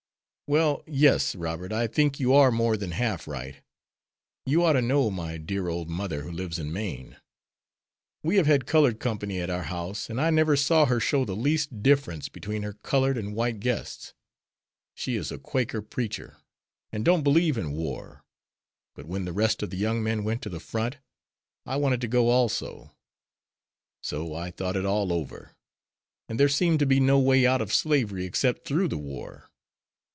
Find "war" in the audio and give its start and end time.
17.71-18.25, 28.97-29.47